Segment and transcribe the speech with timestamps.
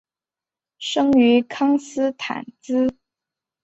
[0.79, 2.89] 生于康斯坦茨。